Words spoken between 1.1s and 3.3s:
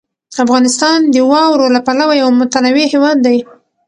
د واورو له پلوه یو متنوع هېواد